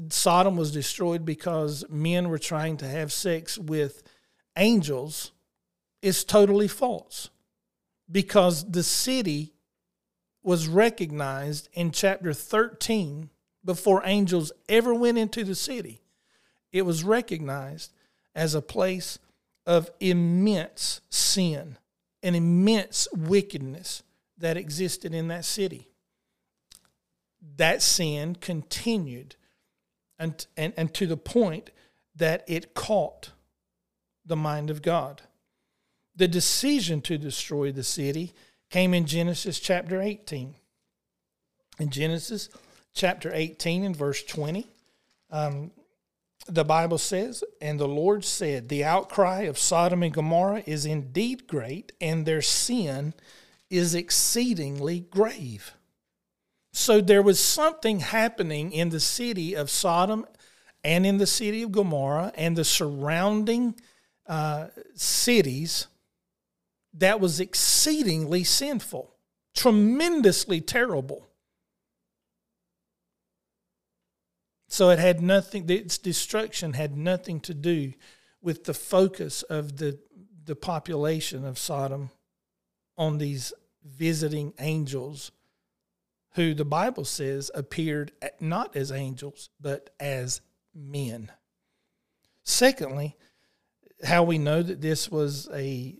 [0.09, 4.03] Sodom was destroyed because men were trying to have sex with
[4.57, 5.31] angels
[6.01, 7.29] is totally false
[8.11, 9.53] because the city
[10.43, 13.29] was recognized in chapter 13
[13.63, 16.01] before angels ever went into the city
[16.71, 17.93] it was recognized
[18.35, 19.19] as a place
[19.65, 21.77] of immense sin
[22.23, 24.03] and immense wickedness
[24.37, 25.87] that existed in that city.
[27.57, 29.35] That sin continued
[30.19, 31.71] and, and, and to the point
[32.15, 33.31] that it caught
[34.25, 35.21] the mind of God.
[36.15, 38.33] The decision to destroy the city
[38.69, 40.55] came in Genesis chapter 18.
[41.79, 42.49] In Genesis
[42.93, 44.67] chapter 18 and verse 20,
[45.29, 45.71] um,
[46.47, 51.47] the Bible says, and the Lord said, The outcry of Sodom and Gomorrah is indeed
[51.47, 53.13] great, and their sin
[53.69, 55.73] is exceedingly grave.
[56.77, 60.27] So there was something happening in the city of Sodom
[60.83, 63.73] and in the city of Gomorrah and the surrounding
[64.27, 65.87] uh, cities
[66.93, 69.11] that was exceedingly sinful,
[69.55, 71.25] tremendously terrible.
[74.69, 77.93] So it had nothing, its destruction had nothing to do
[78.39, 79.97] with the focus of the,
[80.45, 82.11] the population of Sodom
[82.99, 83.51] on these
[83.83, 85.31] visiting angels
[86.37, 90.41] who the Bible says appeared not as angels, but as
[90.73, 91.31] men.
[92.43, 93.17] Secondly,
[94.03, 95.97] how we know that this was a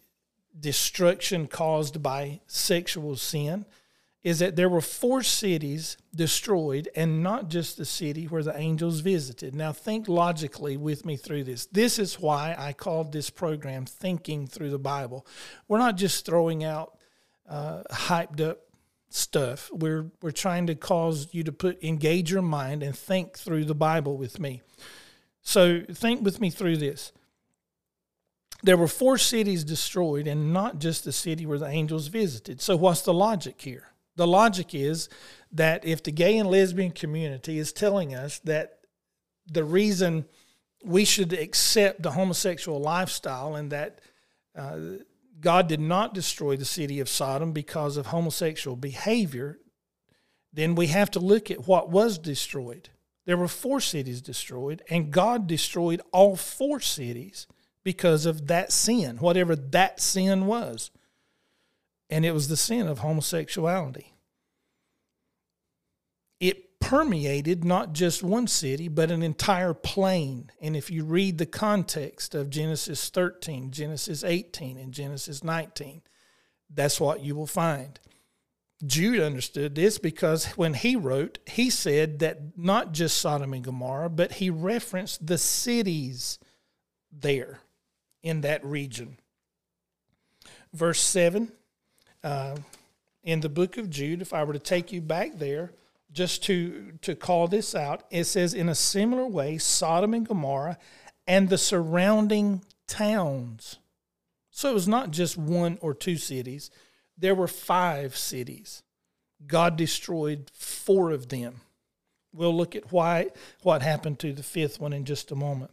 [0.57, 3.65] destruction caused by sexual sin
[4.23, 8.99] is that there were four cities destroyed and not just the city where the angels
[8.99, 9.55] visited.
[9.55, 11.65] Now, think logically with me through this.
[11.65, 15.25] This is why I called this program Thinking Through the Bible.
[15.67, 16.95] We're not just throwing out
[17.49, 18.59] uh, hyped up
[19.09, 19.69] stuff.
[19.71, 23.75] We're, we're trying to cause you to put engage your mind and think through the
[23.75, 24.61] Bible with me.
[25.41, 27.13] So, think with me through this.
[28.63, 32.61] there were four cities destroyed and not just the city where the angels visited.
[32.61, 33.91] So, what's the logic here?
[34.17, 35.09] The logic is
[35.51, 38.79] that if the gay and lesbian community is telling us that
[39.45, 40.25] the reason
[40.83, 44.01] we should accept the homosexual lifestyle and that
[44.55, 44.77] uh,
[45.39, 49.59] God did not destroy the city of Sodom because of homosexual behavior,
[50.51, 52.89] then we have to look at what was destroyed.
[53.25, 57.45] There were four cities destroyed, and God destroyed all four cities
[57.83, 60.91] because of that sin, whatever that sin was.
[62.09, 64.13] And it was the sin of homosexuality.
[66.39, 70.51] It permeated not just one city, but an entire plain.
[70.61, 76.01] And if you read the context of Genesis 13, Genesis 18, and Genesis 19,
[76.69, 77.99] that's what you will find.
[78.85, 84.09] Jude understood this because when he wrote, he said that not just Sodom and Gomorrah,
[84.09, 86.37] but he referenced the cities
[87.11, 87.61] there
[88.21, 89.17] in that region.
[90.73, 91.51] Verse 7
[92.23, 92.57] uh,
[93.23, 95.71] in the book of Jude, if I were to take you back there,
[96.11, 100.77] just to, to call this out, it says, In a similar way, Sodom and Gomorrah
[101.27, 103.77] and the surrounding towns.
[104.51, 106.71] So it was not just one or two cities,
[107.17, 108.83] there were five cities.
[109.45, 111.61] God destroyed four of them.
[112.33, 113.29] We'll look at why
[113.61, 115.71] what happened to the fifth one in just a moment.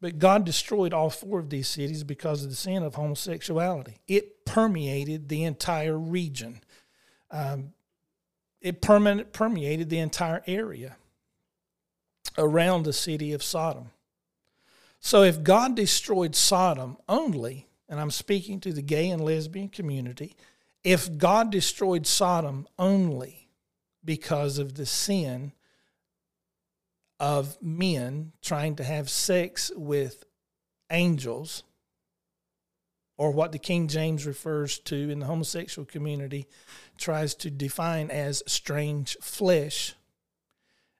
[0.00, 3.96] But God destroyed all four of these cities because of the sin of homosexuality.
[4.06, 6.60] It permeated the entire region.
[7.30, 7.72] Um,
[8.60, 10.96] it permanent, permeated the entire area
[12.36, 13.90] around the city of Sodom.
[15.00, 20.36] So if God destroyed Sodom only, and I'm speaking to the gay and lesbian community,
[20.84, 23.48] if God destroyed Sodom only
[24.04, 25.52] because of the sin
[27.20, 30.24] of men trying to have sex with
[30.90, 31.62] angels,
[33.18, 36.46] or what the King James refers to in the homosexual community,
[36.96, 39.94] tries to define as strange flesh,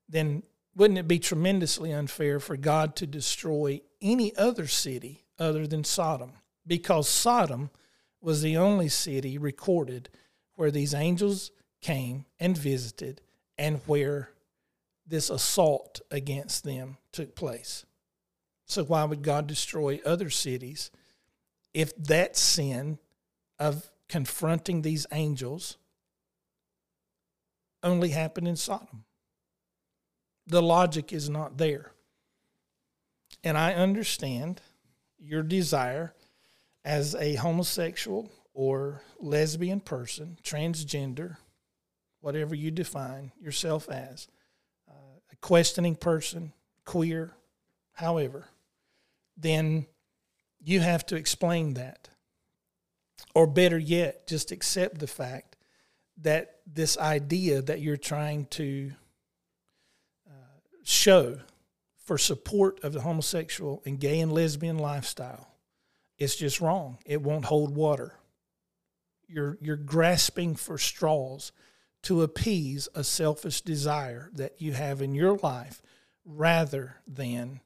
[0.08, 0.42] then
[0.74, 6.32] wouldn't it be tremendously unfair for God to destroy any other city other than Sodom?
[6.66, 7.70] Because Sodom
[8.20, 10.10] was the only city recorded
[10.56, 13.20] where these angels came and visited
[13.56, 14.30] and where
[15.06, 17.86] this assault against them took place.
[18.66, 20.90] So, why would God destroy other cities
[21.78, 22.98] if that sin
[23.56, 25.76] of confronting these angels
[27.84, 29.04] only happened in Sodom?
[30.44, 31.92] The logic is not there.
[33.44, 34.60] And I understand
[35.20, 36.14] your desire
[36.84, 41.36] as a homosexual or lesbian person, transgender,
[42.20, 44.26] whatever you define yourself as
[44.90, 46.52] uh, a questioning person,
[46.84, 47.36] queer,
[47.92, 48.48] however,
[49.36, 49.86] then
[50.68, 52.10] you have to explain that.
[53.34, 55.56] Or better yet, just accept the fact
[56.18, 58.92] that this idea that you're trying to
[60.28, 61.38] uh, show
[62.04, 65.48] for support of the homosexual and gay and lesbian lifestyle
[66.18, 66.98] is just wrong.
[67.06, 68.14] It won't hold water.
[69.26, 71.50] You're, you're grasping for straws
[72.02, 75.80] to appease a selfish desire that you have in your life
[76.26, 77.60] rather than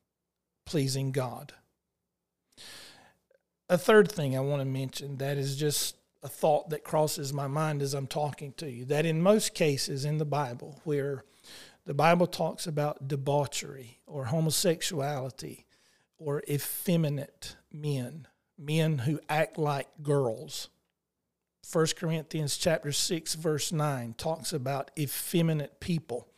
[0.66, 1.52] pleasing God.
[3.72, 7.46] A third thing I want to mention that is just a thought that crosses my
[7.46, 11.24] mind as I'm talking to you that in most cases in the Bible where
[11.86, 15.64] the Bible talks about debauchery or homosexuality
[16.18, 20.68] or effeminate men, men who act like girls,
[21.72, 26.28] 1 Corinthians chapter 6 verse 9 talks about effeminate people.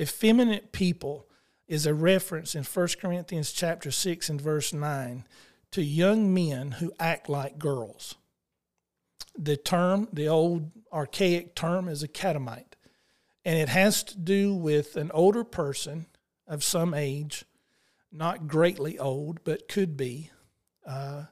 [0.00, 1.28] Effeminate people
[1.68, 5.24] is a reference in 1 Corinthians chapter 6 and verse 9
[5.72, 8.14] to young men who act like girls.
[9.36, 12.76] The term, the old archaic term is a catamite,
[13.44, 16.06] and it has to do with an older person
[16.46, 17.44] of some age,
[18.12, 20.30] not greatly old, but could be,
[20.86, 21.24] uh,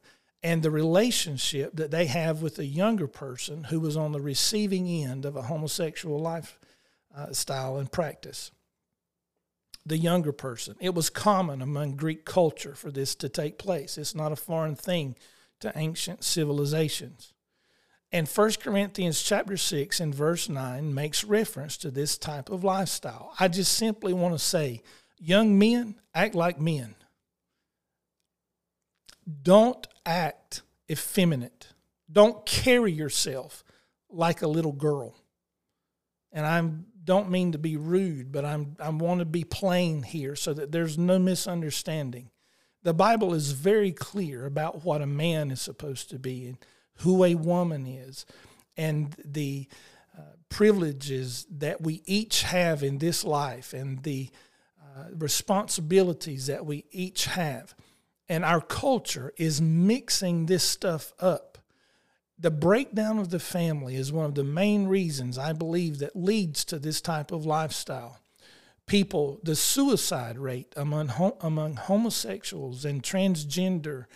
[0.43, 4.89] and the relationship that they have with a younger person who was on the receiving
[4.89, 8.51] end of a homosexual lifestyle uh, and practice.
[9.87, 10.77] The younger person.
[10.81, 13.97] It was common among Greek culture for this to take place.
[13.97, 15.17] It's not a foreign thing
[15.61, 17.33] to ancient civilizations.
[18.13, 23.35] And 1 Corinthians chapter 6 and verse 9 makes reference to this type of lifestyle.
[23.39, 24.83] I just simply want to say,
[25.19, 26.97] young men act like men.
[29.43, 31.69] Don't act effeminate.
[32.11, 33.63] Don't carry yourself
[34.09, 35.15] like a little girl.
[36.33, 36.69] And I
[37.03, 40.73] don't mean to be rude, but I'm I want to be plain here so that
[40.73, 42.31] there's no misunderstanding.
[42.83, 46.59] The Bible is very clear about what a man is supposed to be and
[46.97, 48.25] who a woman is
[48.77, 49.69] and the
[50.17, 54.31] uh, privileges that we each have in this life and the
[54.83, 57.75] uh, responsibilities that we each have.
[58.29, 61.50] And our culture is mixing this stuff up.
[62.41, 66.65] The breakdown of the family is one of the main reasons I believe that leads
[66.67, 68.19] to this type of lifestyle.
[68.87, 74.07] People, the suicide rate among, among homosexuals and transgender,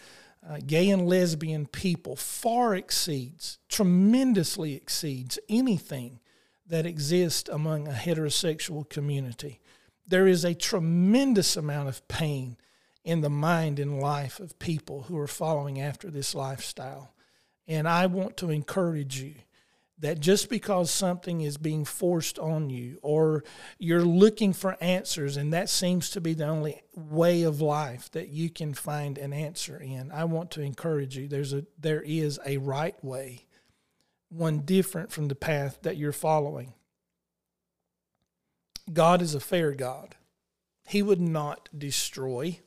[0.49, 6.21] uh, gay and lesbian people far exceeds, tremendously exceeds anything
[6.67, 9.61] that exists among a heterosexual community
[10.07, 12.57] there is a tremendous amount of pain
[13.05, 17.14] in the mind and life of people who are following after this lifestyle.
[17.67, 19.35] And I want to encourage you
[19.99, 23.45] that just because something is being forced on you or
[23.79, 28.29] you're looking for answers and that seems to be the only way of life that
[28.29, 32.41] you can find an answer in i want to encourage you there's a there is
[32.45, 33.47] a right way
[34.31, 36.75] one different from the path that you're following
[38.93, 40.15] God is a fair God.
[40.87, 42.61] He would not destroy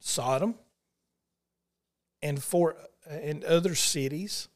[0.00, 0.56] Sodom
[2.22, 2.76] and for
[3.10, 4.48] Uh, and other cities,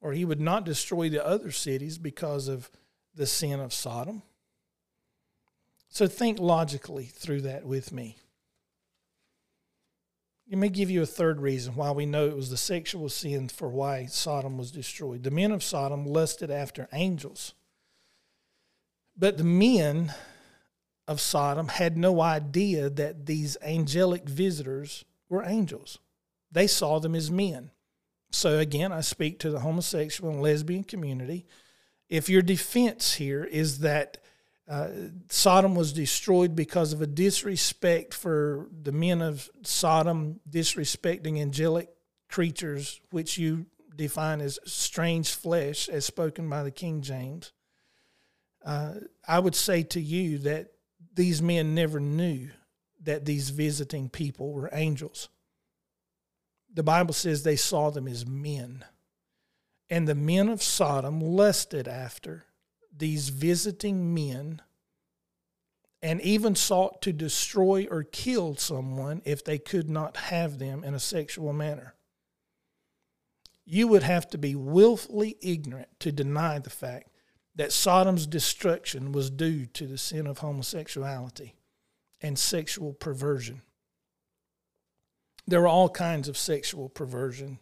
[0.00, 2.70] or he would not destroy the other cities because of
[3.14, 4.22] the sin of Sodom.
[5.88, 8.16] So think logically through that with me.
[10.48, 13.48] Let me give you a third reason why we know it was the sexual sin
[13.48, 15.22] for why Sodom was destroyed.
[15.22, 17.54] The men of Sodom lusted after angels
[19.20, 20.14] but the men
[21.06, 25.98] of Sodom had no idea that these angelic visitors were angels.
[26.52, 27.70] They saw them as men.
[28.32, 31.46] So again, I speak to the homosexual and lesbian community.
[32.08, 34.18] If your defense here is that
[34.68, 34.88] uh,
[35.28, 41.88] Sodom was destroyed because of a disrespect for the men of Sodom, disrespecting angelic
[42.28, 47.52] creatures, which you define as strange flesh, as spoken by the King James,
[48.64, 48.94] uh,
[49.26, 50.68] I would say to you that
[51.14, 52.50] these men never knew
[53.02, 55.28] that these visiting people were angels.
[56.72, 58.84] The Bible says they saw them as men.
[59.88, 62.44] And the men of Sodom lusted after
[62.96, 64.62] these visiting men
[66.02, 70.94] and even sought to destroy or kill someone if they could not have them in
[70.94, 71.94] a sexual manner.
[73.64, 77.10] You would have to be willfully ignorant to deny the fact
[77.54, 81.54] that Sodom's destruction was due to the sin of homosexuality
[82.22, 83.62] and sexual perversion.
[85.46, 87.58] There were all kinds of sexual perversion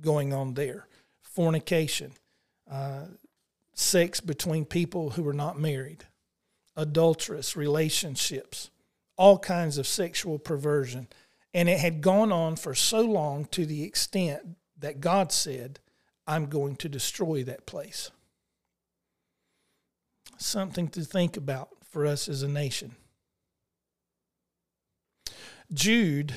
[0.00, 0.86] going on there
[1.22, 2.12] fornication,
[2.70, 3.04] uh,
[3.72, 6.04] sex between people who were not married,
[6.76, 8.70] adulterous relationships,
[9.16, 11.06] all kinds of sexual perversion.
[11.54, 15.78] And it had gone on for so long to the extent that God said,
[16.26, 18.10] I'm going to destroy that place
[20.40, 22.96] something to think about for us as a nation.
[25.72, 26.34] Jude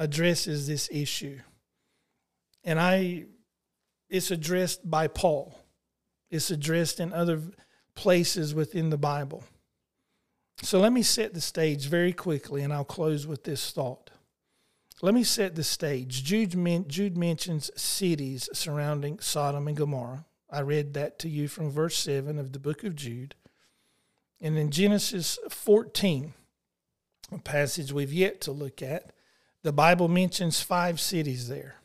[0.00, 1.38] addresses this issue,
[2.64, 3.26] and I
[4.08, 5.56] it's addressed by Paul.
[6.30, 7.40] It's addressed in other
[7.94, 9.44] places within the Bible.
[10.62, 14.10] So let me set the stage very quickly, and I'll close with this thought.
[15.02, 16.24] Let me set the stage.
[16.24, 20.26] Jude, men, Jude mentions cities surrounding Sodom and Gomorrah.
[20.50, 23.34] I read that to you from verse 7 of the book of Jude.
[24.40, 26.34] And in Genesis 14,
[27.32, 29.12] a passage we've yet to look at,
[29.62, 31.76] the Bible mentions five cities there.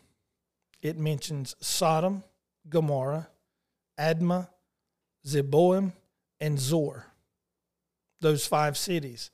[0.81, 2.23] It mentions Sodom,
[2.69, 3.27] Gomorrah,
[3.99, 4.49] Admah,
[5.25, 5.93] Zeboim,
[6.39, 7.07] and Zoar.
[8.21, 9.29] Those five cities.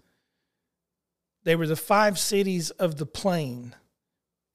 [1.44, 3.76] They were the five cities of the plain.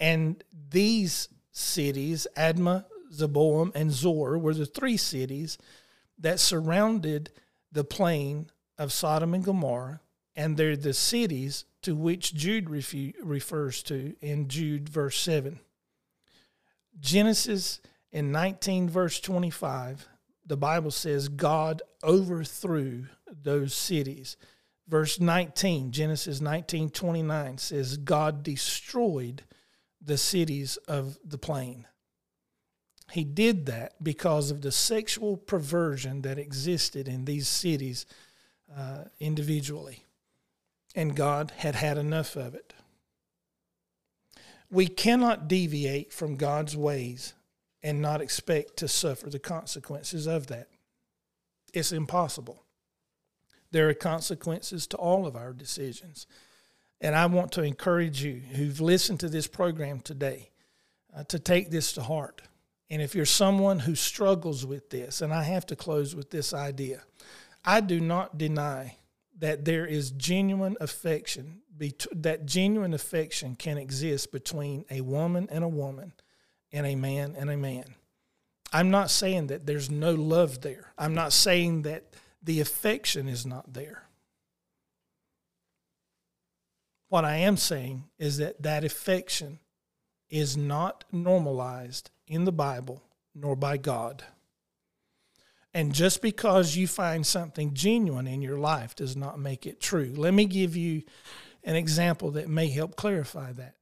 [0.00, 5.58] And these cities, Admah, Zeboim, and Zoar were the three cities
[6.18, 7.30] that surrounded
[7.72, 10.00] the plain of Sodom and Gomorrah,
[10.34, 15.60] and they're the cities to which Jude refu- refers to in Jude verse 7.
[16.98, 17.80] Genesis
[18.10, 20.08] in 19 verse 25,
[20.44, 24.36] the Bible says God overthrew those cities.
[24.88, 29.44] Verse 19, Genesis 19 29 says God destroyed
[30.04, 31.86] the cities of the plain.
[33.12, 38.06] He did that because of the sexual perversion that existed in these cities
[38.76, 40.02] uh, individually.
[40.96, 42.74] And God had had enough of it.
[44.70, 47.34] We cannot deviate from God's ways
[47.82, 50.68] and not expect to suffer the consequences of that.
[51.72, 52.64] It's impossible.
[53.70, 56.26] There are consequences to all of our decisions.
[57.00, 60.50] And I want to encourage you who've listened to this program today
[61.14, 62.42] uh, to take this to heart.
[62.88, 66.54] And if you're someone who struggles with this, and I have to close with this
[66.54, 67.02] idea,
[67.64, 68.96] I do not deny
[69.38, 75.68] that there is genuine affection, that genuine affection can exist between a woman and a
[75.68, 76.12] woman,
[76.72, 77.84] and a man and a man.
[78.72, 80.92] I'm not saying that there's no love there.
[80.98, 82.04] I'm not saying that
[82.42, 84.02] the affection is not there.
[87.08, 89.60] What I am saying is that that affection
[90.28, 93.02] is not normalized in the Bible
[93.34, 94.24] nor by God.
[95.76, 100.10] And just because you find something genuine in your life does not make it true.
[100.16, 101.02] Let me give you
[101.64, 103.74] an example that may help clarify that.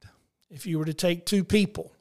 [0.49, 1.93] If you were to take two people,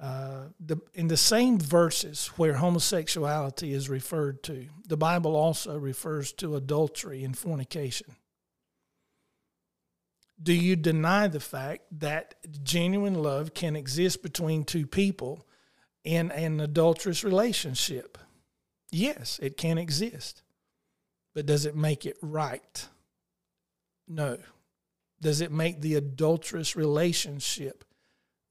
[0.00, 6.32] uh, the, in the same verses where homosexuality is referred to, the Bible also refers
[6.32, 8.16] to adultery and fornication.
[10.42, 15.46] Do you deny the fact that genuine love can exist between two people
[16.02, 18.16] in an adulterous relationship?
[18.90, 20.42] Yes, it can exist.
[21.34, 22.88] But does it make it right?
[24.08, 24.38] No.
[25.20, 27.84] Does it make the adulterous relationship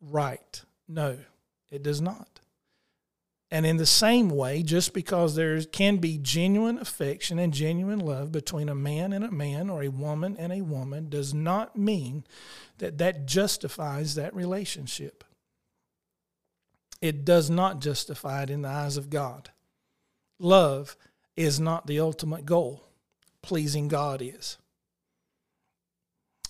[0.02, 0.64] right?
[0.88, 1.18] No,
[1.72, 2.40] it does not.
[3.52, 8.32] And in the same way, just because there can be genuine affection and genuine love
[8.32, 12.24] between a man and a man or a woman and a woman, does not mean
[12.78, 15.24] that that justifies that relationship.
[17.02, 19.50] It does not justify it in the eyes of God.
[20.40, 20.96] Love
[21.36, 22.84] is not the ultimate goal,
[23.42, 24.58] pleasing God is.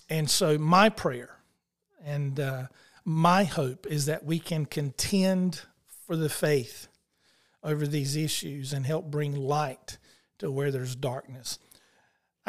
[0.08, 1.36] And so, my prayer
[2.04, 2.66] and uh,
[3.04, 5.62] my hope is that we can contend
[6.06, 6.88] for the faith
[7.62, 9.98] over these issues and help bring light
[10.38, 11.58] to where there's darkness.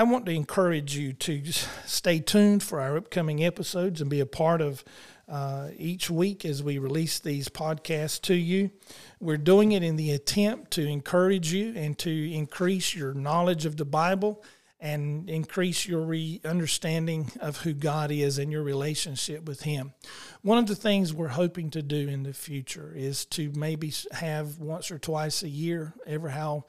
[0.02, 1.43] I want to encourage you to
[1.86, 4.84] stay tuned for our upcoming episodes and be a part of
[5.30, 8.72] uh, each week as we release these podcasts to you.
[9.20, 13.78] We're doing it in the attempt to encourage you and to increase your knowledge of
[13.78, 14.43] the Bible
[14.80, 19.93] and increase your re- understanding of who God is and your relationship with Him.
[20.41, 24.58] One of the things we're hoping to do in the future is to maybe have
[24.58, 26.66] once or twice a year, ever how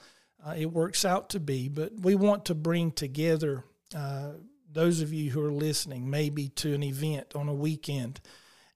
[0.46, 3.64] uh, it works out to be, but we want to bring together
[3.94, 4.30] uh,
[4.70, 8.20] those of you who are listening, maybe to an event on a weekend,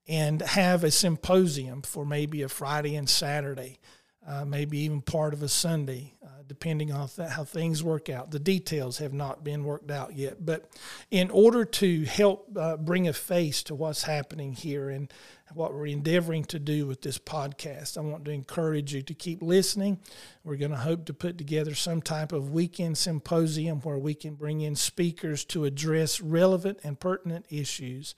[0.07, 3.79] and have a symposium for maybe a Friday and Saturday.
[4.27, 8.31] Uh, maybe even part of a Sunday, uh, depending on th- how things work out.
[8.31, 10.45] The details have not been worked out yet.
[10.45, 10.71] But
[11.11, 15.13] in order to help uh, bring a face to what's happening here and
[15.55, 19.43] what we're endeavoring to do with this podcast, I want to encourage you to keep
[19.43, 20.01] listening.
[20.45, 24.35] We're going to hope to put together some type of weekend symposium where we can
[24.35, 28.15] bring in speakers to address relevant and pertinent issues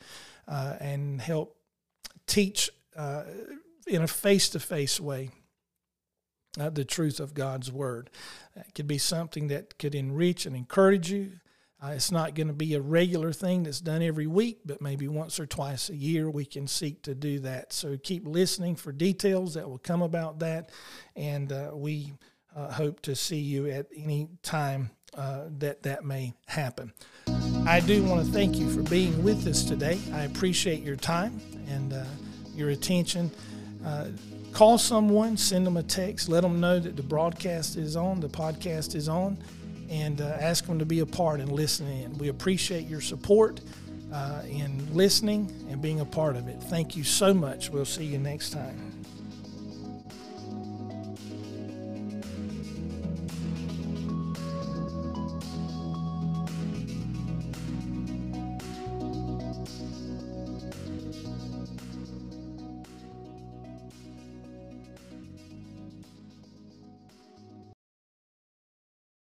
[0.47, 1.57] uh, and help
[2.27, 3.25] teach uh,
[3.87, 5.31] in a face to face way
[6.59, 8.11] uh, the truth of God's Word.
[8.57, 11.33] It could be something that could enrich and encourage you.
[11.81, 15.07] Uh, it's not going to be a regular thing that's done every week, but maybe
[15.07, 17.73] once or twice a year we can seek to do that.
[17.73, 20.71] So keep listening for details that will come about that,
[21.15, 22.15] and uh, we
[22.57, 26.93] uh, hope to see you at any time uh, that that may happen.
[27.67, 29.99] I do want to thank you for being with us today.
[30.13, 32.05] I appreciate your time and uh,
[32.55, 33.31] your attention.
[34.53, 38.29] Call someone, send them a text, let them know that the broadcast is on, the
[38.29, 39.39] podcast is on,
[39.89, 42.17] and uh, ask them to be a part and listen in.
[42.19, 43.61] We appreciate your support
[44.13, 46.63] uh, in listening and being a part of it.
[46.65, 47.71] Thank you so much.
[47.71, 48.88] We'll see you next time.